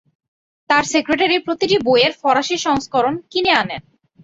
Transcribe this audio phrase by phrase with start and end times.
[0.69, 3.81] তাঁর সেক্রেটারি প্রতিটি বইয়ের ফরাসি সংস্করণ কিনে আনেন।